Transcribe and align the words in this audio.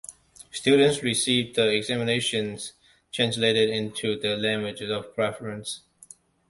Students 0.49 1.03
receive 1.03 1.53
the 1.53 1.67
examinations 1.75 2.73
translated 3.11 3.69
into 3.69 4.19
their 4.19 4.35
languages 4.35 4.89
of 4.89 5.13
preference. 5.13 5.81